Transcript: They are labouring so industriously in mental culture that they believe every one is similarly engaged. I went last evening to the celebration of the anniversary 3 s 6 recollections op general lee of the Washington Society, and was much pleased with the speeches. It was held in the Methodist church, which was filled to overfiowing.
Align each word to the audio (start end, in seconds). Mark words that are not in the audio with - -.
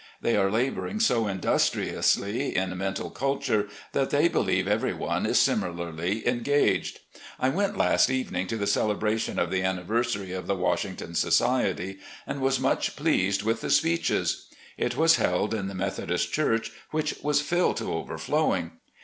They 0.19 0.35
are 0.35 0.49
labouring 0.49 0.99
so 0.99 1.27
industriously 1.27 2.55
in 2.55 2.75
mental 2.75 3.11
culture 3.11 3.67
that 3.93 4.09
they 4.09 4.27
believe 4.27 4.67
every 4.67 4.95
one 4.95 5.27
is 5.27 5.37
similarly 5.37 6.27
engaged. 6.27 7.01
I 7.39 7.49
went 7.49 7.77
last 7.77 8.09
evening 8.09 8.47
to 8.47 8.57
the 8.57 8.65
celebration 8.65 9.37
of 9.37 9.51
the 9.51 9.61
anniversary 9.61 10.25
3 10.29 10.33
s 10.33 10.39
6 10.39 10.49
recollections 10.49 10.51
op 10.51 10.77
general 10.77 11.05
lee 11.05 11.05
of 11.05 11.05
the 11.05 11.05
Washington 11.05 11.15
Society, 11.93 11.99
and 12.25 12.41
was 12.41 12.59
much 12.59 12.95
pleased 12.95 13.43
with 13.43 13.61
the 13.61 13.69
speeches. 13.69 14.47
It 14.75 14.97
was 14.97 15.17
held 15.17 15.53
in 15.53 15.67
the 15.67 15.75
Methodist 15.75 16.33
church, 16.33 16.71
which 16.89 17.13
was 17.21 17.41
filled 17.41 17.77
to 17.77 17.83
overfiowing. 17.93 18.71